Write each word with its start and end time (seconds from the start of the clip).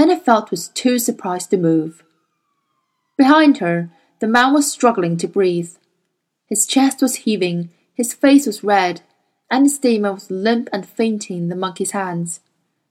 Lena 0.00 0.18
Feldt 0.18 0.50
was 0.50 0.68
too 0.68 0.98
surprised 0.98 1.50
to 1.50 1.58
move. 1.58 2.02
Behind 3.18 3.58
her, 3.58 3.90
the 4.20 4.26
man 4.26 4.54
was 4.54 4.72
struggling 4.72 5.18
to 5.18 5.28
breathe. 5.28 5.72
His 6.46 6.66
chest 6.66 7.02
was 7.02 7.16
heaving, 7.26 7.68
his 7.92 8.14
face 8.14 8.46
was 8.46 8.64
red, 8.64 9.02
and 9.50 9.66
his 9.66 9.78
demon 9.78 10.14
was 10.14 10.30
limp 10.30 10.70
and 10.72 10.88
fainting 10.88 11.36
in 11.36 11.48
the 11.50 11.54
monkey's 11.54 11.90
hands. 11.90 12.40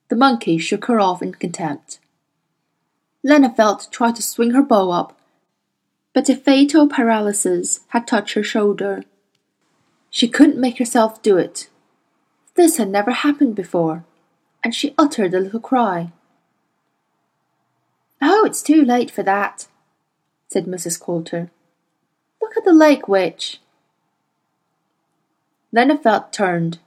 The 0.10 0.16
monkey 0.16 0.60
shook 0.60 0.86
her 0.86 1.00
off 1.00 1.24
in 1.24 1.34
contempt. 1.34 1.98
Lena 3.24 3.50
Feldt 3.50 3.90
tried 3.90 4.16
to 4.18 4.22
swing 4.22 4.52
her 4.52 4.62
bow 4.62 4.92
up, 4.92 5.18
but 6.14 6.30
a 6.30 6.36
fatal 6.36 6.88
paralysis 6.88 7.80
had 7.88 8.06
touched 8.06 8.36
her 8.36 8.44
shoulder. 8.44 9.02
She 10.12 10.28
couldn't 10.28 10.62
make 10.62 10.78
herself 10.78 11.24
do 11.24 11.38
it. 11.38 11.70
This 12.54 12.78
had 12.78 12.90
never 12.90 13.10
happened 13.10 13.56
before, 13.56 14.06
and 14.64 14.76
she 14.76 14.94
uttered 14.96 15.34
a 15.34 15.40
little 15.40 15.60
cry. 15.60 16.12
Oh, 18.22 18.46
it's 18.46 18.62
too 18.62 18.84
late 18.84 19.12
for 19.12 19.24
that, 19.24 19.68
said 20.48 20.66
Mrs. 20.66 21.00
Coulter. 21.00 21.50
Look 22.42 22.58
at 22.58 22.66
the 22.66 22.74
lake, 22.74 23.08
witch. 23.08 23.60
Lena 25.72 25.98
Feldt 25.98 26.32
turned, 26.32 26.80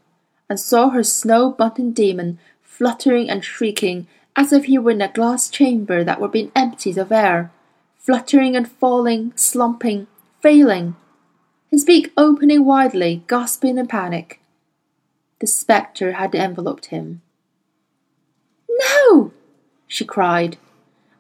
and 0.49 0.59
saw 0.59 0.91
her 0.91 1.03
snow 1.03 1.51
bunting 1.51 1.93
demon 1.93 2.39
fluttering 2.63 3.31
and 3.31 3.45
shrieking 3.45 4.07
as 4.35 4.53
if 4.53 4.65
he 4.65 4.79
were 4.79 4.91
in 4.91 5.03
a 5.03 5.09
glass 5.09 5.49
chamber 5.49 6.03
that 6.03 6.21
were 6.21 6.29
being 6.29 6.51
emptied 6.57 6.99
of 6.99 7.13
air, 7.13 7.53
fluttering 7.99 8.57
and 8.57 8.71
falling, 8.71 9.33
slumping, 9.37 10.07
failing, 10.41 10.97
his 11.71 11.85
beak 11.85 12.13
opening 12.17 12.65
widely, 12.65 13.23
gasping 13.29 13.79
in 13.79 13.87
panic. 13.87 14.41
The 15.41 15.47
spectre 15.47 16.13
had 16.13 16.35
enveloped 16.35 16.87
him. 16.87 17.23
No! 18.69 19.33
she 19.87 20.05
cried, 20.05 20.57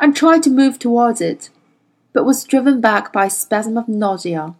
and 0.02 0.16
tried 0.16 0.42
to 0.42 0.50
move 0.50 0.80
towards 0.80 1.20
it, 1.20 1.48
but 2.12 2.24
was 2.24 2.42
driven 2.42 2.80
back 2.80 3.12
by 3.12 3.26
a 3.26 3.30
spasm 3.30 3.78
of 3.78 3.86
nausea. 3.86 4.52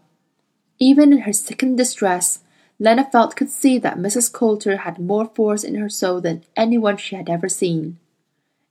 Even 0.78 1.12
in 1.12 1.22
her 1.22 1.32
sickened 1.32 1.76
distress, 1.76 2.44
Lena 2.78 3.08
Feldt 3.12 3.34
could 3.34 3.50
see 3.50 3.76
that 3.78 3.98
Mrs. 3.98 4.32
Coulter 4.32 4.78
had 4.78 5.00
more 5.00 5.26
force 5.26 5.64
in 5.64 5.74
her 5.74 5.88
soul 5.88 6.20
than 6.20 6.44
anyone 6.56 6.96
she 6.96 7.16
had 7.16 7.28
ever 7.28 7.48
seen. 7.48 7.98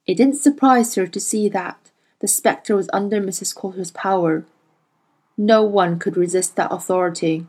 It 0.08 0.16
didn't 0.16 0.38
surprise 0.38 0.96
her 0.96 1.08
to 1.08 1.20
see 1.20 1.50
that 1.50 1.92
the 2.20 2.28
spectre 2.30 2.78
was 2.78 2.90
under 2.94 3.20
Mrs. 3.20 3.54
Coulter's 3.54 3.92
power. 3.92 4.46
No 5.38 5.64
one 5.64 6.00
could 6.00 6.16
resist 6.16 6.56
that 6.56 6.72
authority. 6.72 7.48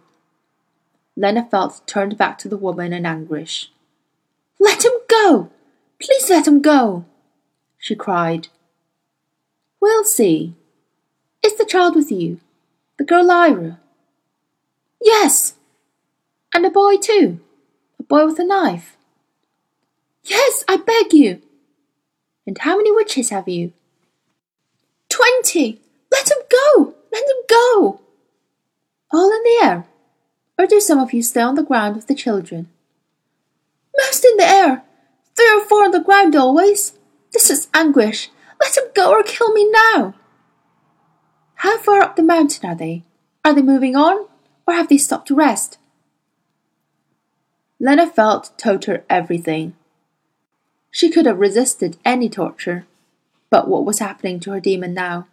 Lena 1.17 1.49
Feldt 1.49 1.87
turned 1.87 2.19
back 2.19 2.39
to 2.39 2.49
the 2.49 2.57
woman 2.57 2.93
in 2.93 3.07
anguish. 3.07 3.71
Let 4.59 4.85
him 4.85 4.93
go! 5.09 5.51
Please 6.01 6.29
let 6.29 6.49
him 6.49 6.61
go! 6.61 7.05
she 7.79 7.95
cried. 7.95 8.49
We'll 9.83 10.05
see. 10.05 10.55
Is 11.45 11.57
the 11.57 11.65
child 11.65 11.97
with 11.97 12.13
you? 12.13 12.39
The 12.99 13.05
girl 13.05 13.27
Lyra? 13.27 13.81
Yes! 15.03 15.55
And 16.55 16.65
a 16.65 16.71
boy 16.71 16.99
too? 16.99 17.41
A 17.99 18.05
boy 18.05 18.25
with 18.27 18.39
a 18.39 18.45
knife? 18.45 18.97
Yes, 20.23 20.63
I 20.69 20.77
beg 20.77 21.13
you! 21.13 21.43
And 22.47 22.59
how 22.59 22.77
many 22.77 22.93
witches 22.93 23.31
have 23.31 23.49
you? 23.49 23.73
Twenty! 25.09 25.81
Let 26.13 26.31
him 26.31 26.39
go! 26.49 26.95
Let 27.13 27.25
him 27.25 27.43
go! 27.49 28.01
All 29.13 29.33
in 29.33 29.43
the 29.43 29.59
air? 29.65 29.87
Or 30.57 30.67
do 30.67 30.79
some 30.79 31.01
of 31.01 31.13
you 31.13 31.25
stay 31.25 31.41
on 31.41 31.57
the 31.57 31.65
ground 31.65 31.97
with 31.97 32.07
the 32.07 32.15
children? 32.15 32.69
Most 33.99 34.25
in 34.25 34.37
the 34.37 34.47
air! 34.47 34.85
Three 35.35 35.51
or 35.53 35.65
four 35.65 35.83
on 35.83 35.91
the 35.91 35.99
ground 35.99 36.37
always! 36.37 36.93
This 37.33 37.51
is 37.51 37.67
anguish! 37.75 38.31
Let 38.63 38.77
him 38.77 38.85
go 38.95 39.11
or 39.11 39.25
kill 39.25 39.53
me 39.53 39.69
now! 39.71 40.15
How 41.57 41.79
far 41.79 42.01
up 42.01 42.15
the 42.15 42.23
mountain 42.23 42.71
are 42.71 42.77
they? 42.77 43.03
Are 43.45 43.53
they 43.53 43.63
moving 43.63 43.97
on, 43.97 44.27
or 44.67 44.75
have 44.75 44.89
they 44.89 44.99
stopped 44.99 45.29
to 45.29 45.35
rest? 45.35 45.79
Lena 47.81 48.07
Feldt 48.09 48.57
told 48.57 48.85
her 48.85 49.05
everything. 49.11 49.75
She 50.93 51.11
could 51.11 51.27
have 51.27 51.41
resisted 51.41 51.97
any 52.05 52.29
torture, 52.29 52.87
but 53.51 53.67
what 53.67 53.85
was 53.85 53.99
happening 53.99 54.39
to 54.41 54.53
her 54.53 54.61
demon 54.61 54.95
now? 54.95 55.27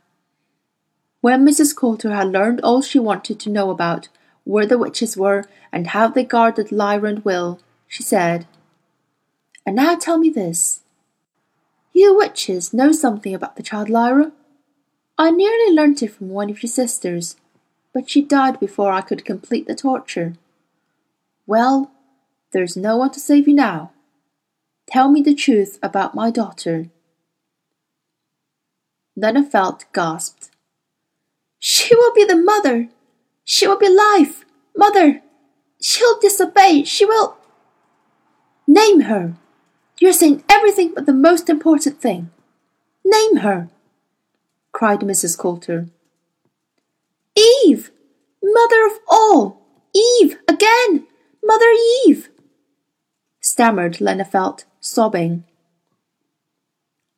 When 1.21 1.45
Mrs. 1.45 1.75
Coulter 1.75 2.11
had 2.11 2.31
learned 2.31 2.61
all 2.61 2.81
she 2.81 2.97
wanted 2.97 3.39
to 3.41 3.51
know 3.51 3.69
about 3.69 4.07
where 4.43 4.65
the 4.65 4.79
witches 4.79 5.15
were 5.15 5.43
and 5.71 5.87
how 5.87 6.07
they 6.07 6.23
guarded 6.23 6.71
Lyra 6.71 7.09
and 7.09 7.25
Will, 7.25 7.59
she 7.87 8.01
said, 8.01 8.47
And 9.67 9.75
now 9.75 9.95
tell 9.95 10.17
me 10.17 10.31
this. 10.31 10.81
You 11.99 12.15
witches 12.15 12.73
know 12.73 12.93
something 12.93 13.35
about 13.35 13.57
the 13.57 13.61
child 13.61 13.89
Lyra? 13.89 14.31
I 15.17 15.31
nearly 15.31 15.75
learnt 15.75 16.01
it 16.01 16.13
from 16.13 16.29
one 16.29 16.49
of 16.49 16.63
your 16.63 16.69
sisters, 16.69 17.35
but 17.93 18.09
she 18.09 18.21
died 18.21 18.57
before 18.57 18.93
I 18.93 19.01
could 19.01 19.25
complete 19.25 19.67
the 19.67 19.75
torture. 19.75 20.35
Well, 21.45 21.91
there's 22.53 22.77
no 22.77 22.95
one 22.95 23.11
to 23.11 23.19
save 23.19 23.49
you 23.49 23.53
now. 23.53 23.91
Tell 24.87 25.11
me 25.11 25.21
the 25.21 25.35
truth 25.35 25.77
about 25.83 26.15
my 26.15 26.31
daughter. 26.31 26.89
Lena 29.17 29.43
Feldt 29.43 29.83
gasped. 29.91 30.51
She 31.59 31.93
will 31.93 32.13
be 32.13 32.23
the 32.23 32.37
mother. 32.37 32.87
She 33.43 33.67
will 33.67 33.77
be 33.77 33.89
life. 33.89 34.45
Mother. 34.73 35.21
She'll 35.81 36.17
disobey. 36.21 36.85
She 36.85 37.03
will. 37.03 37.35
Name 38.65 39.01
her. 39.01 39.35
You're 39.99 40.13
saying 40.13 40.43
everything 40.49 40.93
but 40.95 41.05
the 41.05 41.13
most 41.13 41.49
important 41.49 42.01
thing. 42.01 42.31
Name 43.05 43.37
her, 43.37 43.69
cried 44.71 44.99
Mrs. 45.01 45.37
Coulter. 45.37 45.87
Eve, 47.35 47.91
mother 48.43 48.85
of 48.85 48.99
all. 49.07 49.61
Eve, 49.93 50.37
again, 50.47 51.07
Mother 51.43 51.71
Eve, 52.05 52.29
stammered 53.41 53.99
Lena 53.99 54.23
Feldt, 54.23 54.65
sobbing. 54.79 55.43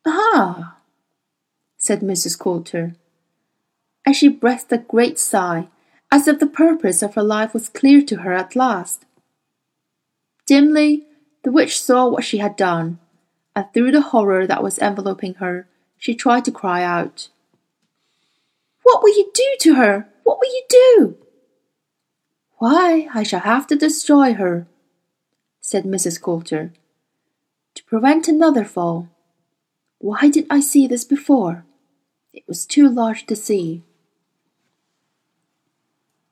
Ah, 0.06 0.78
said 1.76 2.00
Mrs. 2.00 2.38
Coulter, 2.38 2.94
and 4.06 4.16
she 4.16 4.28
breathed 4.28 4.72
a 4.72 4.78
great 4.78 5.18
sigh, 5.18 5.68
as 6.10 6.26
if 6.26 6.38
the 6.38 6.46
purpose 6.46 7.02
of 7.02 7.14
her 7.14 7.22
life 7.22 7.52
was 7.52 7.68
clear 7.68 8.00
to 8.02 8.16
her 8.16 8.32
at 8.32 8.56
last. 8.56 9.04
Dimly, 10.46 11.06
the 11.42 11.52
witch 11.52 11.80
saw 11.80 12.08
what 12.08 12.24
she 12.24 12.38
had 12.38 12.56
done, 12.56 12.98
and 13.54 13.66
through 13.72 13.92
the 13.92 14.00
horror 14.00 14.46
that 14.46 14.62
was 14.62 14.78
enveloping 14.78 15.34
her, 15.34 15.68
she 15.98 16.14
tried 16.14 16.44
to 16.44 16.52
cry 16.52 16.82
out. 16.82 17.28
What 18.82 19.02
will 19.02 19.16
you 19.16 19.30
do 19.34 19.56
to 19.60 19.74
her? 19.74 20.08
What 20.24 20.38
will 20.38 20.52
you 20.52 20.64
do? 20.68 21.16
Why, 22.58 23.08
I 23.12 23.22
shall 23.22 23.40
have 23.40 23.66
to 23.68 23.76
destroy 23.76 24.34
her, 24.34 24.66
said 25.60 25.84
Mrs. 25.84 26.20
Coulter, 26.20 26.72
to 27.74 27.84
prevent 27.84 28.28
another 28.28 28.64
fall. 28.64 29.08
Why 29.98 30.28
did 30.28 30.46
I 30.48 30.60
see 30.60 30.86
this 30.86 31.04
before? 31.04 31.64
It 32.32 32.44
was 32.46 32.66
too 32.66 32.88
large 32.88 33.26
to 33.26 33.36
see. 33.36 33.82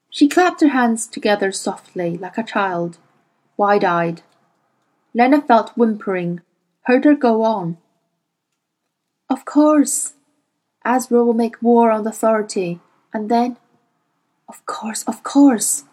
She 0.09 0.29
clapped 0.29 0.61
her 0.61 0.69
hands 0.69 1.07
together 1.07 1.53
softly, 1.53 2.17
like 2.17 2.39
a 2.39 2.43
child, 2.43 2.99
wide 3.57 3.85
eyed. 3.85 4.23
Lena 5.13 5.43
Feldt 5.43 5.71
whimpering, 5.77 6.41
heard 6.83 7.05
her 7.05 7.15
go 7.15 7.43
on. 7.43 7.79
Of 9.29 9.45
course, 9.45 10.15
Asriel 10.85 11.27
will 11.27 11.35
make 11.35 11.63
war 11.63 11.91
on 11.91 12.05
the 12.05 12.11
authority, 12.11 12.81
and 13.13 13.29
then, 13.29 13.57
of 14.49 14.65
course, 14.67 15.03
of 15.05 15.23
course, 15.23 15.85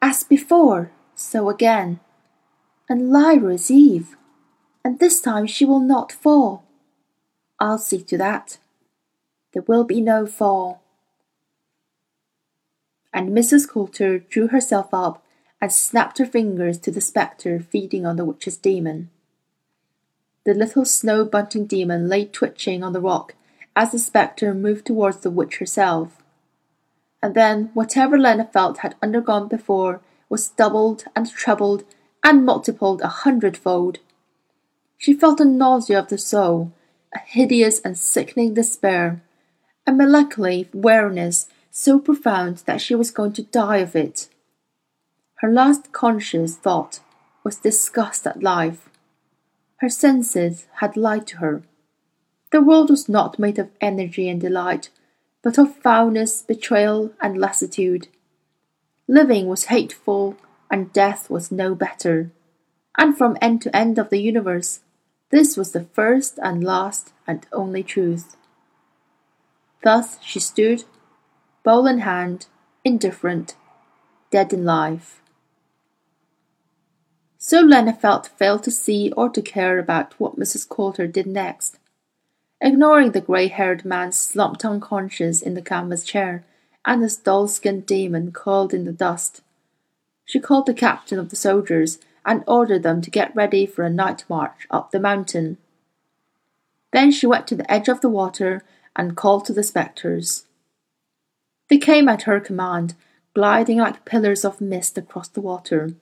as 0.00 0.24
before, 0.24 0.90
so 1.14 1.48
again. 1.48 2.00
And 2.88 3.10
Lyra 3.10 3.54
is 3.54 3.70
Eve, 3.70 4.16
and 4.84 4.98
this 4.98 5.20
time 5.20 5.46
she 5.46 5.64
will 5.64 5.80
not 5.80 6.12
fall. 6.12 6.64
I'll 7.58 7.78
see 7.78 8.02
to 8.02 8.18
that. 8.18 8.58
There 9.52 9.64
will 9.66 9.84
be 9.84 10.00
no 10.00 10.26
fall. 10.26 10.82
And 13.12 13.30
Mrs. 13.30 13.68
Coulter 13.68 14.18
drew 14.18 14.48
herself 14.48 14.92
up 14.92 15.22
and 15.60 15.72
snapped 15.72 16.18
her 16.18 16.26
fingers 16.26 16.78
to 16.78 16.90
the 16.90 17.00
spectre 17.00 17.60
feeding 17.60 18.04
on 18.04 18.16
the 18.16 18.24
witch's 18.24 18.56
demon. 18.56 19.10
The 20.44 20.54
little 20.54 20.84
snow 20.84 21.24
bunting 21.24 21.66
demon 21.66 22.08
lay 22.08 22.24
twitching 22.24 22.84
on 22.84 22.92
the 22.92 23.00
rock 23.00 23.34
as 23.74 23.92
the 23.92 23.98
spectre 23.98 24.54
moved 24.54 24.86
towards 24.86 25.18
the 25.18 25.30
witch 25.30 25.58
herself. 25.58 26.22
And 27.22 27.34
then 27.34 27.70
whatever 27.74 28.18
Lena 28.18 28.48
Feldt 28.52 28.78
had 28.78 28.94
undergone 29.02 29.48
before 29.48 30.00
was 30.28 30.48
doubled 30.48 31.04
and 31.14 31.28
trebled 31.30 31.84
and 32.22 32.44
multiplied 32.44 33.00
a 33.00 33.08
hundredfold. 33.08 33.98
She 34.98 35.14
felt 35.14 35.40
a 35.40 35.44
nausea 35.44 35.98
of 35.98 36.08
the 36.08 36.18
soul, 36.18 36.72
a 37.14 37.18
hideous 37.18 37.80
and 37.80 37.96
sickening 37.96 38.54
despair, 38.54 39.22
a 39.86 39.92
melancholy 39.92 40.68
weariness 40.72 41.46
so 41.70 41.98
profound 41.98 42.58
that 42.66 42.80
she 42.80 42.94
was 42.94 43.10
going 43.10 43.32
to 43.34 43.42
die 43.42 43.78
of 43.78 43.94
it. 43.94 44.28
Her 45.40 45.52
last 45.52 45.92
conscious 45.92 46.56
thought 46.56 47.00
was 47.44 47.58
disgust 47.58 48.26
at 48.26 48.42
life. 48.42 48.88
Her 49.76 49.90
senses 49.90 50.66
had 50.76 50.96
lied 50.96 51.26
to 51.28 51.36
her. 51.38 51.62
The 52.52 52.62
world 52.62 52.88
was 52.88 53.08
not 53.08 53.38
made 53.38 53.58
of 53.58 53.70
energy 53.80 54.30
and 54.30 54.40
delight, 54.40 54.88
but 55.42 55.58
of 55.58 55.76
foulness, 55.76 56.40
betrayal, 56.40 57.12
and 57.20 57.36
lassitude. 57.36 58.08
Living 59.06 59.46
was 59.46 59.66
hateful, 59.66 60.36
and 60.70 60.92
death 60.92 61.28
was 61.28 61.52
no 61.52 61.74
better. 61.74 62.30
And 62.96 63.16
from 63.16 63.36
end 63.42 63.60
to 63.62 63.76
end 63.76 63.98
of 63.98 64.08
the 64.08 64.20
universe, 64.20 64.80
this 65.30 65.56
was 65.56 65.72
the 65.72 65.84
first 65.84 66.38
and 66.42 66.64
last 66.64 67.12
and 67.26 67.46
only 67.52 67.82
truth. 67.82 68.36
Thus 69.84 70.18
she 70.22 70.40
stood, 70.40 70.84
bowl 71.62 71.86
in 71.86 71.98
hand, 71.98 72.46
indifferent, 72.84 73.54
dead 74.30 74.52
in 74.52 74.64
life. 74.64 75.20
So 77.46 77.60
Lena 77.60 77.92
Feldt 77.92 78.26
failed 78.26 78.64
to 78.64 78.72
see 78.72 79.12
or 79.16 79.28
to 79.28 79.40
care 79.40 79.78
about 79.78 80.18
what 80.18 80.36
Mrs. 80.36 80.68
Coulter 80.68 81.06
did 81.06 81.28
next. 81.28 81.78
Ignoring 82.60 83.12
the 83.12 83.20
grey 83.20 83.46
haired 83.46 83.84
man 83.84 84.10
slumped 84.10 84.64
unconscious 84.64 85.42
in 85.42 85.54
the 85.54 85.62
canvas 85.62 86.02
chair 86.02 86.44
and 86.84 87.02
his 87.02 87.16
dull 87.16 87.46
skinned 87.46 87.86
demon 87.86 88.32
curled 88.32 88.74
in 88.74 88.84
the 88.84 88.90
dust, 88.90 89.42
she 90.24 90.40
called 90.40 90.66
the 90.66 90.74
captain 90.74 91.20
of 91.20 91.28
the 91.28 91.36
soldiers 91.36 92.00
and 92.24 92.42
ordered 92.48 92.82
them 92.82 93.00
to 93.00 93.12
get 93.12 93.36
ready 93.36 93.64
for 93.64 93.84
a 93.84 93.90
night 93.90 94.24
march 94.28 94.66
up 94.68 94.90
the 94.90 94.98
mountain. 94.98 95.56
Then 96.92 97.12
she 97.12 97.28
went 97.28 97.46
to 97.46 97.54
the 97.54 97.70
edge 97.70 97.86
of 97.86 98.00
the 98.00 98.08
water 98.08 98.64
and 98.96 99.16
called 99.16 99.44
to 99.44 99.52
the 99.52 99.62
spectres. 99.62 100.46
They 101.70 101.78
came 101.78 102.08
at 102.08 102.22
her 102.22 102.40
command, 102.40 102.96
gliding 103.34 103.78
like 103.78 104.04
pillars 104.04 104.44
of 104.44 104.60
mist 104.60 104.98
across 104.98 105.28
the 105.28 105.40
water. 105.40 105.94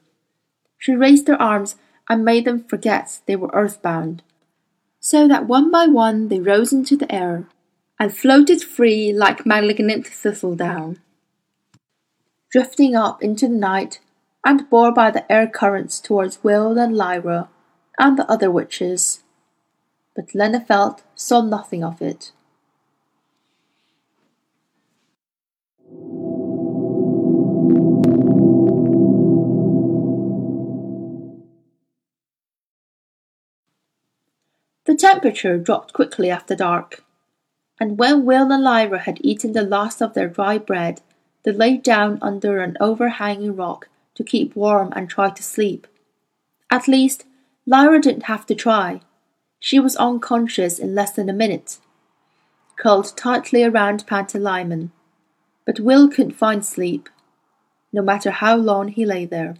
She 0.85 0.93
raised 0.95 1.29
her 1.29 1.41
arms 1.41 1.77
and 2.11 2.27
made 2.27 2.45
them 2.45 2.63
forget 2.63 3.21
they 3.25 3.37
were 3.37 3.49
earthbound, 3.55 4.23
so 5.01 5.27
that 5.27 5.47
one 5.47 5.71
by 5.71 5.87
one 5.87 6.29
they 6.29 6.39
rose 6.39 6.75
into 6.75 6.95
the 6.95 7.11
air 7.11 7.47
and 7.99 8.15
floated 8.15 8.63
free 8.63 9.11
like 9.11 9.47
malignant 9.47 10.07
thistledown. 10.07 11.01
Drifting 12.51 12.95
up 12.95 13.23
into 13.23 13.49
the 13.49 13.55
night 13.55 14.01
and 14.45 14.69
bore 14.69 14.93
by 14.93 15.11
the 15.11 15.25
air 15.33 15.47
currents 15.49 16.01
towards 16.01 16.45
Will 16.45 16.79
and 16.79 16.95
Lyra 16.95 17.49
and 17.99 18.19
the 18.19 18.31
other 18.31 18.51
witches. 18.51 19.23
But 20.15 20.35
Lena 20.35 20.61
Feldt 20.61 21.01
saw 21.15 21.41
nothing 21.41 21.83
of 21.83 22.03
it. 22.03 22.31
The 34.87 34.95
temperature 34.95 35.57
dropped 35.57 35.95
quickly 35.95 36.31
after 36.31 36.55
dark, 36.55 37.05
and 37.81 37.99
when 37.99 38.25
Will 38.25 38.53
and 38.53 38.63
Lyra 38.63 39.01
had 39.01 39.19
eaten 39.23 39.53
the 39.53 39.63
last 39.63 40.03
of 40.03 40.15
their 40.15 40.29
dry 40.29 40.59
bread, 40.59 41.01
they 41.43 41.53
lay 41.53 41.77
down 41.79 42.19
under 42.21 42.61
an 42.61 42.77
overhanging 42.81 43.57
rock 43.57 43.89
to 44.15 44.23
keep 44.23 44.55
warm 44.55 44.93
and 44.95 45.09
try 45.09 45.31
to 45.31 45.43
sleep. 45.43 45.87
At 46.71 46.89
least, 46.89 47.25
Lyra 47.67 48.01
didn't 48.01 48.25
have 48.25 48.45
to 48.47 48.55
try. 48.55 49.01
She 49.59 49.81
was 49.81 49.97
unconscious 49.97 50.79
in 50.79 50.95
less 50.95 51.13
than 51.13 51.31
a 51.31 51.33
minute, 51.33 51.79
curled 52.77 53.17
tightly 53.17 53.65
around 53.65 54.07
Pantalaimon. 54.07 54.91
But 55.65 55.81
Will 55.81 56.09
couldn't 56.09 56.33
find 56.33 56.65
sleep, 56.65 57.09
no 57.91 58.03
matter 58.03 58.31
how 58.31 58.57
long 58.57 58.89
he 58.89 59.07
lay 59.07 59.25
there. 59.25 59.57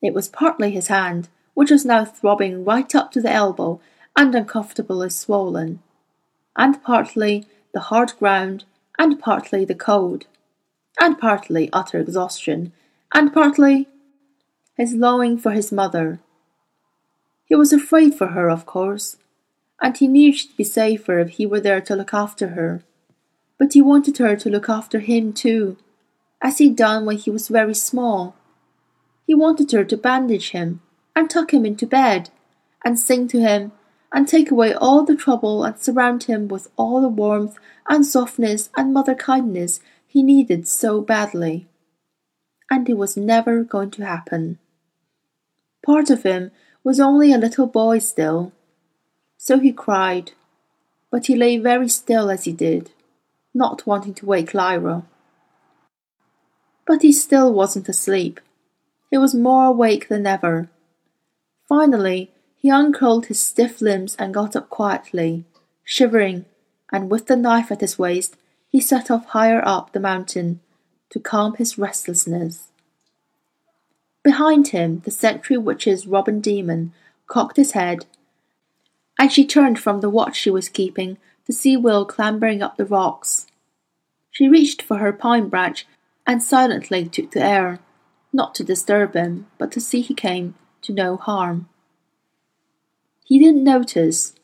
It 0.00 0.14
was 0.14 0.28
partly 0.28 0.70
his 0.70 0.88
hand, 0.88 1.28
which 1.52 1.70
was 1.70 1.84
now 1.84 2.06
throbbing 2.06 2.64
right 2.64 2.94
up 2.94 3.12
to 3.12 3.20
the 3.20 3.30
elbow 3.30 3.80
and 4.16 4.34
uncomfortably 4.34 5.10
swollen, 5.10 5.80
and 6.56 6.82
partly 6.82 7.46
the 7.72 7.80
hard 7.80 8.12
ground, 8.18 8.64
and 8.98 9.18
partly 9.18 9.64
the 9.64 9.74
cold, 9.74 10.26
and 11.00 11.18
partly 11.18 11.70
utter 11.72 11.98
exhaustion, 11.98 12.72
and 13.14 13.32
partly 13.32 13.88
his 14.76 14.94
longing 14.94 15.38
for 15.38 15.52
his 15.52 15.72
mother. 15.72 16.20
He 17.44 17.54
was 17.54 17.72
afraid 17.72 18.14
for 18.14 18.28
her, 18.28 18.48
of 18.50 18.66
course, 18.66 19.16
and 19.80 19.96
he 19.96 20.06
knew 20.06 20.32
she'd 20.32 20.56
be 20.56 20.64
safer 20.64 21.18
if 21.18 21.30
he 21.30 21.46
were 21.46 21.60
there 21.60 21.80
to 21.80 21.96
look 21.96 22.14
after 22.14 22.48
her. 22.48 22.82
But 23.58 23.72
he 23.72 23.82
wanted 23.82 24.18
her 24.18 24.36
to 24.36 24.50
look 24.50 24.68
after 24.68 25.00
him 25.00 25.32
too, 25.32 25.76
as 26.40 26.58
he'd 26.58 26.76
done 26.76 27.04
when 27.04 27.16
he 27.16 27.30
was 27.30 27.48
very 27.48 27.74
small. 27.74 28.34
He 29.26 29.34
wanted 29.34 29.70
her 29.72 29.84
to 29.84 29.96
bandage 29.96 30.50
him, 30.50 30.80
and 31.14 31.28
tuck 31.28 31.52
him 31.52 31.64
into 31.64 31.86
bed, 31.86 32.30
and 32.84 32.98
sing 32.98 33.28
to 33.28 33.40
him 33.40 33.72
and 34.12 34.28
take 34.28 34.50
away 34.50 34.74
all 34.74 35.04
the 35.04 35.16
trouble 35.16 35.64
and 35.64 35.78
surround 35.78 36.24
him 36.24 36.46
with 36.46 36.68
all 36.76 37.00
the 37.00 37.08
warmth 37.08 37.58
and 37.88 38.06
softness 38.06 38.68
and 38.76 38.92
mother 38.92 39.14
kindness 39.14 39.80
he 40.06 40.22
needed 40.22 40.68
so 40.68 41.00
badly. 41.00 41.66
And 42.70 42.88
it 42.88 42.98
was 42.98 43.16
never 43.16 43.64
going 43.64 43.90
to 43.92 44.04
happen. 44.04 44.58
Part 45.84 46.10
of 46.10 46.22
him 46.22 46.50
was 46.84 47.00
only 47.00 47.32
a 47.32 47.38
little 47.38 47.66
boy 47.66 47.98
still. 47.98 48.52
So 49.38 49.58
he 49.58 49.72
cried, 49.72 50.32
but 51.10 51.26
he 51.26 51.34
lay 51.34 51.58
very 51.58 51.88
still 51.88 52.30
as 52.30 52.44
he 52.44 52.52
did, 52.52 52.90
not 53.54 53.86
wanting 53.86 54.14
to 54.14 54.26
wake 54.26 54.54
Lyra. 54.54 55.04
But 56.86 57.02
he 57.02 57.12
still 57.12 57.52
wasn't 57.52 57.88
asleep. 57.88 58.40
He 59.10 59.18
was 59.18 59.34
more 59.34 59.66
awake 59.66 60.08
than 60.08 60.26
ever. 60.26 60.68
Finally, 61.68 62.31
he 62.62 62.68
uncurled 62.70 63.26
his 63.26 63.40
stiff 63.40 63.80
limbs 63.80 64.14
and 64.20 64.32
got 64.32 64.54
up 64.54 64.70
quietly, 64.70 65.44
shivering, 65.82 66.44
and 66.92 67.10
with 67.10 67.26
the 67.26 67.34
knife 67.34 67.72
at 67.72 67.80
his 67.80 67.98
waist, 67.98 68.36
he 68.68 68.80
set 68.80 69.10
off 69.10 69.26
higher 69.26 69.60
up 69.64 69.92
the 69.92 69.98
mountain 69.98 70.60
to 71.10 71.18
calm 71.18 71.56
his 71.56 71.76
restlessness. 71.76 72.68
Behind 74.22 74.68
him, 74.68 75.00
the 75.00 75.10
sentry 75.10 75.58
witch's 75.58 76.06
robin 76.06 76.40
demon 76.40 76.92
cocked 77.26 77.56
his 77.56 77.72
head, 77.72 78.06
and 79.18 79.32
she 79.32 79.44
turned 79.44 79.80
from 79.80 80.00
the 80.00 80.08
watch 80.08 80.36
she 80.36 80.50
was 80.50 80.68
keeping 80.68 81.18
to 81.46 81.52
see 81.52 81.76
Will 81.76 82.04
clambering 82.04 82.62
up 82.62 82.76
the 82.76 82.84
rocks. 82.84 83.48
She 84.30 84.48
reached 84.48 84.82
for 84.82 84.98
her 84.98 85.12
pine 85.12 85.48
branch 85.48 85.84
and 86.24 86.40
silently 86.40 87.08
took 87.08 87.32
the 87.32 87.42
air, 87.42 87.80
not 88.32 88.54
to 88.54 88.62
disturb 88.62 89.14
him, 89.14 89.48
but 89.58 89.72
to 89.72 89.80
see 89.80 90.00
he 90.00 90.14
came 90.14 90.54
to 90.82 90.92
no 90.92 91.16
harm. 91.16 91.68
He 93.32 93.38
didn't 93.38 93.64
notice. 93.64 94.34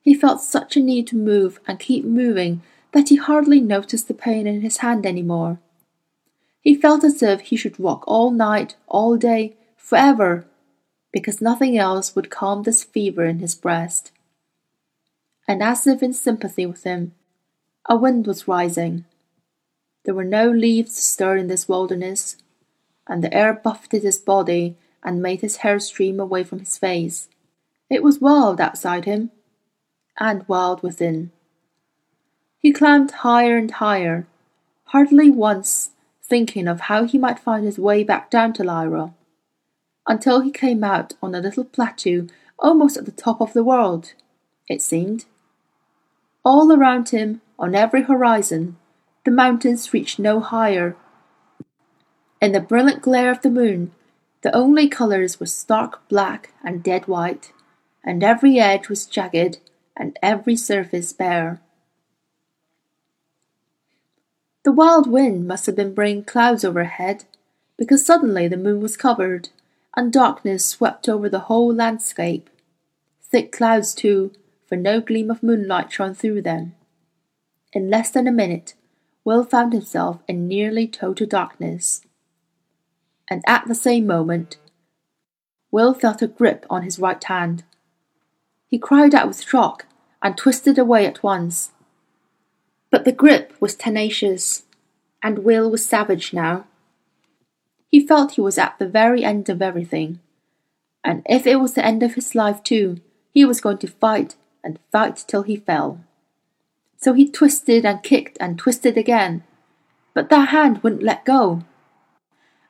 He 0.00 0.14
felt 0.14 0.40
such 0.40 0.74
a 0.74 0.80
need 0.80 1.06
to 1.08 1.16
move 1.18 1.60
and 1.68 1.78
keep 1.78 2.02
moving 2.02 2.62
that 2.92 3.10
he 3.10 3.16
hardly 3.16 3.60
noticed 3.60 4.08
the 4.08 4.14
pain 4.14 4.46
in 4.46 4.62
his 4.62 4.78
hand 4.78 5.04
any 5.04 5.20
more. 5.20 5.58
He 6.62 6.74
felt 6.74 7.04
as 7.04 7.22
if 7.22 7.42
he 7.42 7.56
should 7.56 7.78
walk 7.78 8.04
all 8.06 8.30
night, 8.30 8.74
all 8.88 9.18
day, 9.18 9.54
forever, 9.76 10.46
because 11.12 11.42
nothing 11.42 11.76
else 11.76 12.16
would 12.16 12.30
calm 12.30 12.62
this 12.62 12.82
fever 12.82 13.26
in 13.26 13.40
his 13.40 13.54
breast. 13.54 14.12
And 15.46 15.62
as 15.62 15.86
if 15.86 16.02
in 16.02 16.14
sympathy 16.14 16.64
with 16.64 16.84
him, 16.84 17.12
a 17.86 17.96
wind 17.96 18.26
was 18.26 18.48
rising. 18.48 19.04
There 20.04 20.14
were 20.14 20.24
no 20.24 20.48
leaves 20.50 20.94
to 20.94 21.02
stir 21.02 21.36
in 21.36 21.48
this 21.48 21.68
wilderness, 21.68 22.38
and 23.06 23.22
the 23.22 23.34
air 23.34 23.52
buffeted 23.52 24.02
his 24.02 24.16
body 24.16 24.78
and 25.04 25.20
made 25.20 25.42
his 25.42 25.58
hair 25.58 25.78
stream 25.78 26.18
away 26.18 26.44
from 26.44 26.60
his 26.60 26.78
face. 26.78 27.28
It 27.92 28.02
was 28.02 28.22
wild 28.22 28.58
outside 28.58 29.04
him, 29.04 29.32
and 30.18 30.48
wild 30.48 30.82
within. 30.82 31.30
He 32.58 32.72
climbed 32.72 33.10
higher 33.10 33.58
and 33.58 33.70
higher, 33.70 34.26
hardly 34.84 35.28
once 35.28 35.90
thinking 36.22 36.68
of 36.68 36.88
how 36.88 37.04
he 37.04 37.18
might 37.18 37.38
find 37.38 37.66
his 37.66 37.78
way 37.78 38.02
back 38.02 38.30
down 38.30 38.54
to 38.54 38.64
Lyra, 38.64 39.12
until 40.08 40.40
he 40.40 40.50
came 40.50 40.82
out 40.82 41.12
on 41.22 41.34
a 41.34 41.40
little 41.40 41.64
plateau 41.64 42.28
almost 42.58 42.96
at 42.96 43.04
the 43.04 43.12
top 43.12 43.42
of 43.42 43.52
the 43.52 43.62
world, 43.62 44.14
it 44.70 44.80
seemed. 44.80 45.26
All 46.46 46.72
around 46.72 47.10
him, 47.10 47.42
on 47.58 47.74
every 47.74 48.04
horizon, 48.04 48.78
the 49.26 49.30
mountains 49.30 49.92
reached 49.92 50.18
no 50.18 50.40
higher. 50.40 50.96
In 52.40 52.52
the 52.52 52.60
brilliant 52.60 53.02
glare 53.02 53.30
of 53.30 53.42
the 53.42 53.50
moon, 53.50 53.92
the 54.40 54.56
only 54.56 54.88
colours 54.88 55.38
were 55.38 55.44
stark 55.44 56.08
black 56.08 56.54
and 56.64 56.82
dead 56.82 57.06
white 57.06 57.52
and 58.04 58.22
every 58.22 58.58
edge 58.58 58.88
was 58.88 59.06
jagged, 59.06 59.58
and 59.96 60.18
every 60.22 60.56
surface 60.56 61.12
bare. 61.12 61.60
The 64.64 64.72
wild 64.72 65.10
wind 65.10 65.46
must 65.46 65.66
have 65.66 65.76
been 65.76 65.94
bringing 65.94 66.24
clouds 66.24 66.64
overhead, 66.64 67.24
because 67.76 68.06
suddenly 68.06 68.48
the 68.48 68.56
moon 68.56 68.80
was 68.80 68.96
covered, 68.96 69.48
and 69.96 70.12
darkness 70.12 70.64
swept 70.64 71.08
over 71.08 71.28
the 71.28 71.40
whole 71.40 71.74
landscape. 71.74 72.48
Thick 73.22 73.52
clouds, 73.52 73.94
too, 73.94 74.32
for 74.66 74.76
no 74.76 75.00
gleam 75.00 75.30
of 75.30 75.42
moonlight 75.42 75.92
shone 75.92 76.14
through 76.14 76.42
them. 76.42 76.74
In 77.72 77.90
less 77.90 78.10
than 78.10 78.26
a 78.26 78.32
minute, 78.32 78.74
Will 79.24 79.44
found 79.44 79.72
himself 79.72 80.20
in 80.26 80.48
nearly 80.48 80.86
total 80.86 81.26
darkness. 81.26 82.02
And 83.28 83.42
at 83.46 83.66
the 83.66 83.74
same 83.74 84.06
moment, 84.06 84.56
Will 85.70 85.94
felt 85.94 86.22
a 86.22 86.26
grip 86.26 86.66
on 86.68 86.82
his 86.82 86.98
right 86.98 87.22
hand. 87.22 87.64
He 88.72 88.78
cried 88.78 89.14
out 89.14 89.28
with 89.28 89.42
shock 89.42 89.84
and 90.22 90.34
twisted 90.34 90.78
away 90.78 91.04
at 91.04 91.22
once. 91.22 91.72
But 92.90 93.04
the 93.04 93.12
grip 93.12 93.52
was 93.60 93.74
tenacious, 93.74 94.62
and 95.22 95.40
Will 95.40 95.70
was 95.70 95.84
savage 95.84 96.32
now. 96.32 96.64
He 97.90 98.06
felt 98.06 98.32
he 98.32 98.40
was 98.40 98.56
at 98.56 98.78
the 98.78 98.88
very 98.88 99.24
end 99.24 99.50
of 99.50 99.60
everything, 99.60 100.20
and 101.04 101.20
if 101.26 101.46
it 101.46 101.56
was 101.56 101.74
the 101.74 101.84
end 101.84 102.02
of 102.02 102.14
his 102.14 102.34
life 102.34 102.62
too, 102.62 103.02
he 103.30 103.44
was 103.44 103.60
going 103.60 103.76
to 103.76 103.88
fight 103.88 104.36
and 104.64 104.78
fight 104.90 105.22
till 105.28 105.42
he 105.42 105.56
fell. 105.56 106.00
So 106.96 107.12
he 107.12 107.30
twisted 107.30 107.84
and 107.84 108.02
kicked 108.02 108.38
and 108.40 108.58
twisted 108.58 108.96
again, 108.96 109.44
but 110.14 110.30
that 110.30 110.48
hand 110.48 110.82
wouldn't 110.82 111.02
let 111.02 111.26
go. 111.26 111.62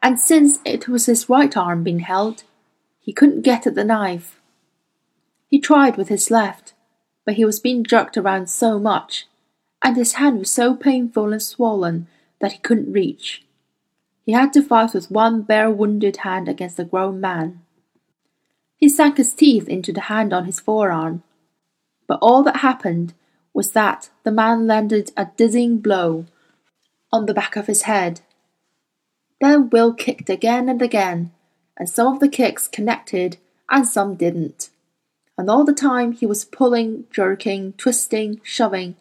And 0.03 0.19
since 0.19 0.59
it 0.65 0.89
was 0.89 1.07
his 1.07 1.29
right 1.29 1.57
arm 1.57 1.85
being 1.85 2.01
held, 2.01 2.43
he 2.99 3.13
couldn't 3.13 3.43
get 3.43 3.69
at 3.69 3.77
the 3.77 3.85
knife. 3.85 4.41
He 5.53 5.61
tried 5.61 5.99
with 5.99 6.09
his 6.09 6.31
left, 6.31 6.73
but 7.27 7.35
he 7.35 7.45
was 7.45 7.61
being 7.61 7.85
jerked 7.85 8.17
around 8.17 8.49
so 8.49 8.79
much, 8.79 9.27
and 9.83 9.99
his 9.99 10.15
hand 10.15 10.39
was 10.39 10.51
so 10.51 10.75
painful 10.75 11.31
and 11.31 11.43
swollen 11.43 12.07
that 12.41 12.53
he 12.53 12.59
couldn't 12.61 12.91
reach. 12.91 13.45
He 14.25 14.33
had 14.33 14.55
to 14.55 14.63
fight 14.63 14.95
with 14.95 15.11
one 15.11 15.43
bare 15.43 15.71
wounded 15.71 16.17
hand 16.17 16.49
against 16.49 16.79
a 16.79 16.85
grown 16.85 17.21
man. 17.21 17.61
He 18.79 18.89
sank 18.89 19.19
his 19.19 19.35
teeth 19.35 19.69
into 19.69 19.93
the 19.93 20.09
hand 20.13 20.33
on 20.33 20.47
his 20.47 20.59
forearm, 20.59 21.23
but 22.07 22.19
all 22.23 22.43
that 22.45 22.65
happened 22.69 23.13
was 23.53 23.73
that 23.73 24.09
the 24.23 24.33
man 24.33 24.67
landed 24.67 25.13
a 25.19 25.27
dizzying 25.37 25.81
blow 25.81 26.25
on 27.13 27.27
the 27.27 27.35
back 27.35 27.57
of 27.57 27.67
his 27.67 27.83
head. 27.83 28.23
Then 29.39 29.69
Will 29.69 29.93
kicked 29.93 30.31
again 30.31 30.71
and 30.71 30.81
again, 30.81 31.31
and 31.77 31.91
some 31.91 32.07
of 32.07 32.21
the 32.21 32.29
kicks 32.31 32.69
connected 32.69 33.37
and 33.69 33.87
some 33.87 34.15
didn't. 34.15 34.71
And 35.39 35.49
all 35.49 35.65
the 35.65 35.73
time 35.73 36.13
he 36.13 36.27
was 36.27 36.45
pulling, 36.45 37.07
jerking, 37.11 37.73
twisting, 37.75 38.41
shoving, 38.43 38.97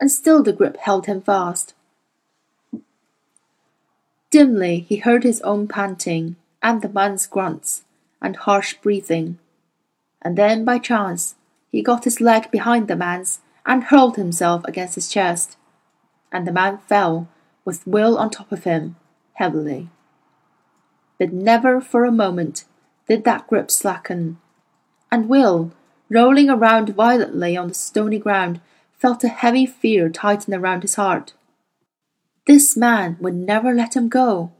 and 0.00 0.10
still 0.10 0.42
the 0.42 0.52
grip 0.52 0.76
held 0.78 1.06
him 1.06 1.20
fast. 1.20 1.74
Dimly 4.30 4.80
he 4.80 4.96
heard 4.96 5.24
his 5.24 5.40
own 5.42 5.68
panting, 5.68 6.36
and 6.62 6.80
the 6.80 6.88
man's 6.88 7.26
grunts, 7.26 7.84
and 8.20 8.36
harsh 8.36 8.74
breathing. 8.74 9.38
And 10.22 10.38
then, 10.38 10.64
by 10.64 10.78
chance, 10.78 11.34
he 11.70 11.82
got 11.82 12.04
his 12.04 12.20
leg 12.20 12.50
behind 12.50 12.88
the 12.88 12.96
man's 12.96 13.40
and 13.66 13.84
hurled 13.84 14.16
himself 14.16 14.64
against 14.64 14.94
his 14.94 15.08
chest, 15.08 15.56
and 16.30 16.46
the 16.46 16.52
man 16.52 16.78
fell, 16.86 17.28
with 17.64 17.86
Will 17.86 18.16
on 18.18 18.30
top 18.30 18.50
of 18.52 18.64
him, 18.64 18.96
heavily. 19.34 19.88
But 21.18 21.32
never 21.32 21.80
for 21.80 22.04
a 22.04 22.12
moment 22.12 22.64
did 23.08 23.24
that 23.24 23.46
grip 23.46 23.70
slacken, 23.70 24.38
and 25.12 25.28
Will, 25.28 25.70
rolling 26.08 26.48
around 26.48 26.88
violently 26.88 27.54
on 27.54 27.68
the 27.68 27.74
stony 27.74 28.18
ground, 28.18 28.60
felt 28.94 29.22
a 29.22 29.28
heavy 29.28 29.66
fear 29.66 30.08
tighten 30.08 30.54
around 30.54 30.80
his 30.80 30.94
heart. 30.94 31.34
This 32.46 32.76
man 32.76 33.18
would 33.20 33.34
never 33.34 33.74
let 33.74 33.94
him 33.94 34.08
go, 34.08 34.52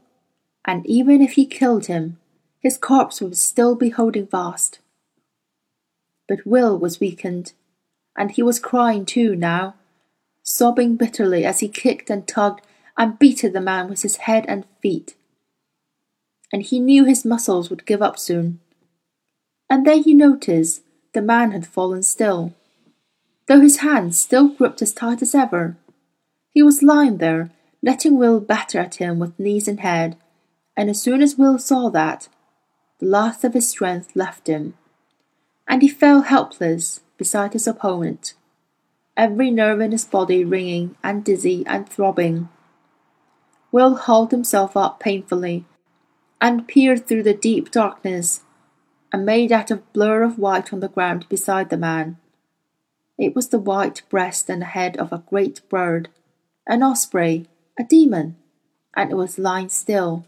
and 0.63 0.85
even 0.85 1.21
if 1.21 1.33
he 1.33 1.45
killed 1.45 1.87
him, 1.87 2.19
his 2.59 2.77
corpse 2.77 3.19
would 3.19 3.35
still 3.35 3.75
be 3.75 3.89
holding 3.89 4.27
fast. 4.27 4.79
But 6.29 6.45
Will 6.45 6.77
was 6.77 6.99
weakened, 6.99 7.53
and 8.15 8.31
he 8.31 8.43
was 8.43 8.59
crying 8.59 9.05
too 9.05 9.35
now, 9.35 9.75
sobbing 10.43 10.95
bitterly 10.95 11.43
as 11.45 11.61
he 11.61 11.67
kicked 11.67 12.09
and 12.09 12.27
tugged 12.27 12.61
and 12.95 13.17
beat 13.17 13.43
at 13.43 13.53
the 13.53 13.59
man 13.59 13.89
with 13.89 14.03
his 14.03 14.17
head 14.17 14.45
and 14.47 14.65
feet. 14.81 15.15
And 16.53 16.61
he 16.61 16.79
knew 16.79 17.05
his 17.05 17.25
muscles 17.25 17.71
would 17.71 17.87
give 17.87 18.03
up 18.03 18.19
soon. 18.19 18.59
And 19.69 19.85
then 19.85 20.03
he 20.03 20.13
noticed 20.13 20.83
the 21.13 21.21
man 21.21 21.51
had 21.51 21.67
fallen 21.67 22.03
still, 22.03 22.53
though 23.47 23.61
his 23.61 23.77
hands 23.77 24.19
still 24.19 24.49
gripped 24.49 24.81
as 24.81 24.93
tight 24.93 25.21
as 25.21 25.33
ever. 25.33 25.77
He 26.51 26.63
was 26.63 26.83
lying 26.83 27.17
there 27.17 27.51
letting 27.83 28.17
Will 28.17 28.39
batter 28.39 28.79
at 28.79 28.95
him 28.95 29.19
with 29.19 29.37
knees 29.37 29.67
and 29.67 29.81
head, 29.81 30.15
and 30.75 30.89
as 30.89 31.01
soon 31.01 31.21
as 31.21 31.37
Will 31.37 31.59
saw 31.59 31.89
that, 31.89 32.29
the 32.99 33.05
last 33.05 33.43
of 33.43 33.53
his 33.53 33.69
strength 33.69 34.15
left 34.15 34.47
him, 34.47 34.73
and 35.67 35.81
he 35.81 35.89
fell 35.89 36.21
helpless 36.21 37.01
beside 37.17 37.51
his 37.51 37.67
opponent, 37.67 38.33
every 39.17 39.51
nerve 39.51 39.81
in 39.81 39.91
his 39.91 40.05
body 40.05 40.45
ringing 40.45 40.95
and 41.03 41.25
dizzy 41.25 41.63
and 41.67 41.87
throbbing. 41.87 42.47
Will 43.71 43.95
hauled 43.95 44.31
himself 44.31 44.77
up 44.77 44.99
painfully 44.99 45.65
and 46.39 46.67
peered 46.67 47.05
through 47.05 47.23
the 47.23 47.33
deep 47.33 47.69
darkness 47.69 48.42
and 49.13 49.25
made 49.25 49.51
out 49.51 49.69
a 49.69 49.75
blur 49.75 50.23
of 50.23 50.39
white 50.39 50.73
on 50.73 50.79
the 50.79 50.89
ground 50.89 51.29
beside 51.29 51.69
the 51.69 51.77
man. 51.77 52.17
It 53.17 53.35
was 53.35 53.49
the 53.49 53.59
white 53.59 54.01
breast 54.09 54.49
and 54.49 54.63
head 54.63 54.97
of 54.97 55.13
a 55.13 55.23
great 55.29 55.61
bird, 55.69 56.09
an 56.67 56.81
osprey, 56.81 57.45
a 57.79 57.83
demon, 57.83 58.35
and 58.95 59.11
it 59.11 59.15
was 59.15 59.37
lying 59.37 59.69
still. 59.69 60.25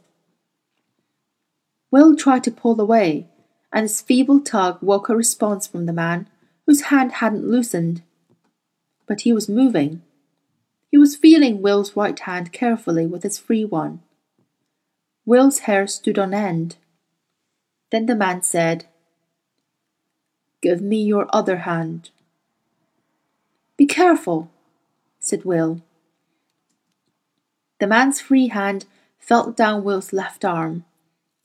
Will 1.89 2.15
tried 2.15 2.43
to 2.43 2.51
pull 2.51 2.79
away, 2.79 3.27
and 3.73 3.83
his 3.83 4.01
feeble 4.01 4.39
tug 4.39 4.77
woke 4.81 5.09
a 5.09 5.15
response 5.15 5.65
from 5.65 5.87
the 5.87 5.93
man, 5.93 6.27
whose 6.67 6.83
hand 6.83 7.13
hadn't 7.13 7.49
loosened. 7.49 8.03
But 9.07 9.21
he 9.21 9.33
was 9.33 9.49
moving. 9.49 10.03
He 10.91 10.97
was 10.97 11.15
feeling 11.15 11.61
Will's 11.61 11.95
right 11.95 12.19
hand 12.19 12.53
carefully 12.53 13.07
with 13.07 13.23
his 13.23 13.39
free 13.39 13.65
one. 13.65 14.01
Will's 15.25 15.59
hair 15.59 15.87
stood 15.87 16.19
on 16.19 16.33
end. 16.33 16.75
Then 17.91 18.05
the 18.05 18.15
man 18.15 18.41
said, 18.41 18.85
Give 20.61 20.81
me 20.81 21.01
your 21.03 21.27
other 21.31 21.57
hand. 21.57 22.09
Be 23.77 23.85
careful, 23.85 24.49
said 25.19 25.45
Will. 25.45 25.81
The 27.79 27.87
man's 27.87 28.21
free 28.21 28.47
hand 28.47 28.85
felt 29.19 29.57
down 29.57 29.83
Will's 29.83 30.13
left 30.13 30.45
arm, 30.45 30.85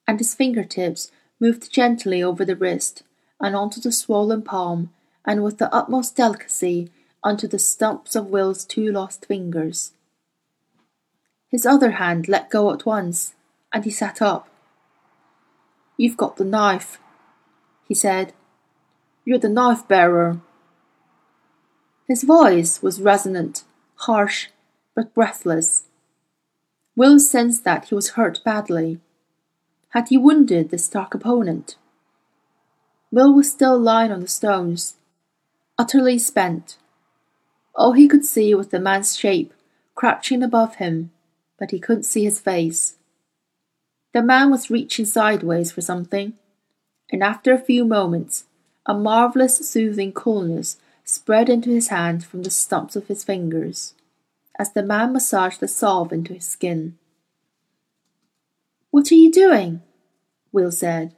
and 0.07 0.19
his 0.19 0.35
fingertips 0.35 1.11
moved 1.41 1.73
gently 1.73 2.23
over 2.23 2.45
the 2.45 2.57
wrist 2.57 3.03
and 3.41 3.57
onto 3.57 3.81
the 3.81 3.91
swollen 3.91 4.43
palm, 4.43 4.91
and 5.25 5.43
with 5.43 5.59
the 5.59 5.75
utmost 5.75 6.15
delicacy 6.15 6.91
onto 7.25 7.47
the 7.47 7.59
stumps 7.59 8.15
of 8.15 8.27
Will's 8.27 8.65
two 8.65 8.93
lost 8.93 9.27
fingers. 9.27 9.93
His 11.49 11.67
other 11.67 11.93
hand 11.93 12.29
let 12.29 12.51
go 12.51 12.73
at 12.73 12.87
once, 12.87 13.35
and 13.73 13.85
he 13.85 13.91
sat 13.91 14.21
up. 14.21 14.50
You've 16.01 16.17
got 16.17 16.37
the 16.39 16.47
knife, 16.47 16.99
he 17.87 17.95
said. 17.95 18.33
You're 19.27 19.39
the 19.39 19.51
knife 19.51 19.87
bearer. 19.87 20.41
His 22.09 22.23
voice 22.23 22.81
was 22.81 23.03
resonant, 23.03 23.65
harsh, 23.97 24.49
but 24.97 25.13
breathless. 25.13 25.89
Will 26.97 27.19
sensed 27.19 27.65
that 27.65 27.89
he 27.89 27.95
was 27.95 28.13
hurt 28.13 28.41
badly. 28.43 28.99
Had 29.91 30.09
he 30.09 30.17
wounded 30.17 30.71
the 30.71 30.79
stark 30.79 31.13
opponent? 31.13 31.77
Will 33.13 33.35
was 33.35 33.51
still 33.51 33.79
lying 33.79 34.11
on 34.11 34.21
the 34.21 34.27
stones, 34.27 34.95
utterly 35.77 36.19
spent. 36.19 36.79
All 37.75 37.93
he 37.93 38.09
could 38.09 38.25
see 38.25 38.55
was 38.55 38.69
the 38.69 38.81
man's 38.81 39.19
shape 39.19 39.53
crouching 39.95 40.43
above 40.43 40.77
him, 40.77 41.11
but 41.59 41.73
he 41.73 41.79
couldn't 41.79 42.05
see 42.05 42.25
his 42.25 42.41
face. 42.41 42.97
The 44.13 44.23
man 44.23 44.51
was 44.51 44.71
reaching 44.71 45.05
sideways 45.05 45.71
for 45.71 45.81
something, 45.81 46.35
and 47.11 47.23
after 47.23 47.53
a 47.53 47.59
few 47.59 47.85
moments, 47.85 48.45
a 48.87 48.95
marvelous 48.95 49.57
soothing 49.59 50.13
coolness 50.13 50.77
spread 51.05 51.49
into 51.49 51.71
his 51.71 51.89
hand 51.89 52.25
from 52.25 52.43
the 52.43 52.51
stumps 52.51 52.97
of 52.97 53.07
his 53.07 53.25
fingers 53.25 53.95
as 54.61 54.73
the 54.73 54.83
man 54.83 55.13
massaged 55.13 55.59
the 55.61 55.67
salve 55.67 56.13
into 56.13 56.35
his 56.35 56.45
skin. 56.45 56.99
What 58.91 59.11
are 59.11 59.15
you 59.15 59.33
doing? 59.33 59.81
Will 60.53 60.71
said. 60.71 61.15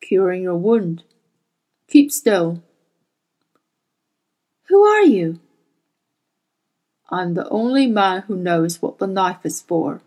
Curing 0.00 0.42
your 0.42 0.56
wound. 0.56 1.02
Keep 1.88 2.12
still. 2.12 2.62
Who 4.68 4.84
are 4.84 5.02
you? 5.02 5.40
I'm 7.10 7.34
the 7.34 7.48
only 7.48 7.88
man 7.88 8.22
who 8.22 8.36
knows 8.36 8.80
what 8.80 8.98
the 8.98 9.08
knife 9.08 9.44
is 9.44 9.60
for. 9.60 10.00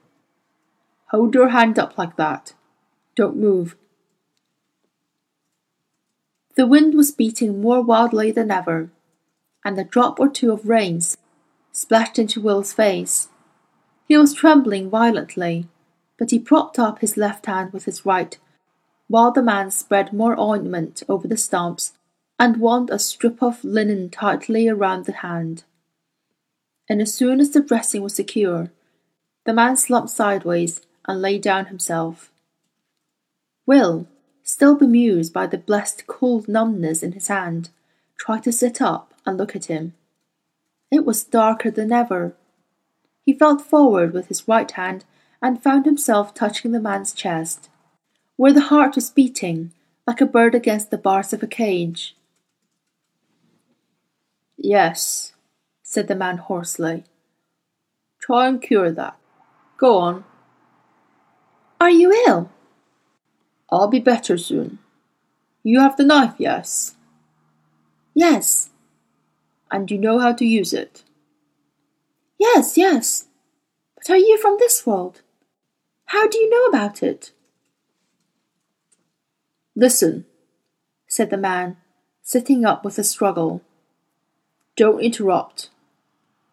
Hold 1.13 1.35
your 1.35 1.49
hand 1.49 1.77
up 1.77 1.95
like 1.95 2.15
that. 2.15 2.53
Don't 3.15 3.37
move. 3.37 3.75
The 6.55 6.65
wind 6.65 6.95
was 6.95 7.11
beating 7.11 7.61
more 7.61 7.81
wildly 7.81 8.31
than 8.31 8.49
ever, 8.49 8.89
and 9.63 9.77
a 9.77 9.83
drop 9.83 10.19
or 10.19 10.27
two 10.27 10.51
of 10.51 10.67
rain 10.67 11.01
splashed 11.71 12.17
into 12.17 12.41
Will's 12.41 12.73
face. 12.73 13.29
He 14.07 14.17
was 14.17 14.33
trembling 14.33 14.89
violently, 14.89 15.67
but 16.17 16.31
he 16.31 16.39
propped 16.39 16.79
up 16.79 16.99
his 16.99 17.15
left 17.15 17.45
hand 17.45 17.73
with 17.73 17.85
his 17.85 18.07
right, 18.07 18.37
while 19.07 19.31
the 19.31 19.43
man 19.43 19.69
spread 19.69 20.13
more 20.13 20.39
ointment 20.39 21.03
over 21.07 21.27
the 21.27 21.37
stumps 21.37 21.93
and 22.39 22.57
wound 22.57 22.89
a 22.89 22.97
strip 22.97 23.41
of 23.43 23.63
linen 23.63 24.09
tightly 24.09 24.67
around 24.67 25.05
the 25.05 25.13
hand. 25.13 25.63
And 26.89 27.01
as 27.01 27.13
soon 27.13 27.39
as 27.39 27.51
the 27.51 27.61
dressing 27.61 28.01
was 28.01 28.15
secure, 28.15 28.71
the 29.45 29.53
man 29.53 29.77
slumped 29.77 30.09
sideways 30.09 30.81
and 31.07 31.21
lay 31.21 31.37
down 31.37 31.67
himself. 31.67 32.31
Will, 33.65 34.07
still 34.43 34.75
bemused 34.75 35.33
by 35.33 35.47
the 35.47 35.57
blessed 35.57 36.07
cold 36.07 36.47
numbness 36.47 37.01
in 37.03 37.13
his 37.13 37.27
hand, 37.27 37.69
tried 38.17 38.43
to 38.43 38.51
sit 38.51 38.81
up, 38.81 39.13
and 39.25 39.37
look 39.37 39.55
at 39.55 39.65
him. 39.65 39.93
It 40.91 41.05
was 41.05 41.23
darker 41.23 41.71
than 41.71 41.91
ever. 41.91 42.35
He 43.25 43.33
felt 43.33 43.61
forward 43.61 44.13
with 44.13 44.27
his 44.27 44.47
right 44.47 44.69
hand 44.69 45.05
and 45.41 45.63
found 45.63 45.85
himself 45.85 46.33
touching 46.33 46.71
the 46.71 46.79
man's 46.79 47.13
chest, 47.13 47.69
where 48.35 48.53
the 48.53 48.61
heart 48.61 48.95
was 48.95 49.09
beating 49.09 49.71
like 50.05 50.21
a 50.21 50.25
bird 50.25 50.53
against 50.53 50.91
the 50.91 50.97
bars 50.97 51.33
of 51.33 51.41
a 51.41 51.47
cage. 51.47 52.15
Yes, 54.57 55.33
said 55.81 56.07
the 56.07 56.15
man 56.15 56.37
hoarsely. 56.37 57.05
Try 58.19 58.47
and 58.47 58.61
cure 58.61 58.91
that. 58.91 59.17
Go 59.77 59.97
on. 59.97 60.23
Are 61.83 61.91
you 61.91 62.13
ill? 62.27 62.49
I'll 63.69 63.89
be 63.89 63.99
better 63.99 64.37
soon. 64.37 64.79
You 65.63 65.81
have 65.81 65.97
the 65.97 66.05
knife, 66.05 66.35
yes? 66.37 66.95
Yes. 68.13 68.69
And 69.69 69.91
you 69.91 69.97
know 69.97 70.17
how 70.17 70.31
to 70.31 70.45
use 70.45 70.71
it? 70.71 71.03
Yes, 72.39 72.77
yes. 72.77 73.25
But 73.97 74.09
are 74.11 74.17
you 74.17 74.37
from 74.41 74.55
this 74.59 74.85
world? 74.85 75.23
How 76.05 76.25
do 76.25 76.37
you 76.37 76.49
know 76.49 76.67
about 76.67 77.03
it? 77.03 77.33
Listen, 79.75 80.23
said 81.05 81.31
the 81.31 81.37
man, 81.37 81.75
sitting 82.21 82.63
up 82.63 82.85
with 82.85 82.97
a 82.97 83.03
struggle. 83.03 83.61
Don't 84.77 85.01
interrupt. 85.01 85.69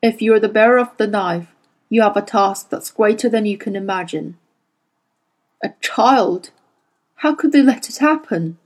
If 0.02 0.20
you're 0.20 0.40
the 0.40 0.48
bearer 0.48 0.80
of 0.80 0.96
the 0.96 1.06
knife, 1.06 1.54
you 1.88 2.02
have 2.02 2.16
a 2.16 2.20
task 2.20 2.68
that's 2.68 2.90
greater 2.90 3.28
than 3.28 3.46
you 3.46 3.56
can 3.56 3.76
imagine. 3.76 4.36
A 5.62 5.74
child? 5.80 6.50
How 7.16 7.34
could 7.34 7.52
they 7.52 7.62
let 7.62 7.88
it 7.90 7.98
happen? 7.98 8.56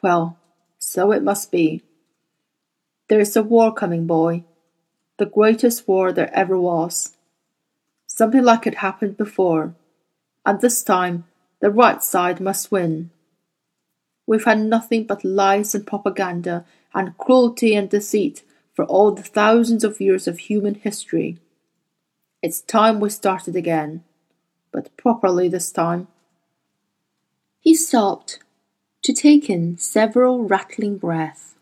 Well, 0.00 0.38
so 0.78 1.10
it 1.10 1.24
must 1.24 1.50
be. 1.50 1.82
There 3.08 3.18
is 3.18 3.36
a 3.36 3.42
war 3.42 3.74
coming, 3.74 4.06
boy. 4.06 4.44
The 5.16 5.26
greatest 5.26 5.88
war 5.88 6.12
there 6.12 6.32
ever 6.32 6.56
was. 6.56 7.16
Something 8.06 8.44
like 8.44 8.66
it 8.66 8.76
happened 8.76 9.16
before, 9.16 9.74
and 10.46 10.60
this 10.60 10.84
time 10.84 11.24
the 11.60 11.70
right 11.70 12.02
side 12.02 12.40
must 12.40 12.70
win. 12.70 13.10
We've 14.26 14.44
had 14.44 14.60
nothing 14.60 15.04
but 15.04 15.24
lies 15.24 15.74
and 15.74 15.86
propaganda 15.86 16.64
and 16.94 17.18
cruelty 17.18 17.74
and 17.74 17.88
deceit 17.88 18.42
for 18.72 18.84
all 18.84 19.10
the 19.10 19.22
thousands 19.22 19.82
of 19.82 20.00
years 20.00 20.28
of 20.28 20.38
human 20.38 20.76
history. 20.76 21.38
It's 22.40 22.60
time 22.60 23.00
we 23.00 23.10
started 23.10 23.56
again, 23.56 24.04
but 24.72 24.96
properly 24.96 25.48
this 25.48 25.70
time. 25.70 26.08
He 27.60 27.74
stopped 27.74 28.38
to 29.02 29.12
take 29.12 29.48
in 29.50 29.78
several 29.78 30.44
rattling 30.44 30.98
breaths. 30.98 31.54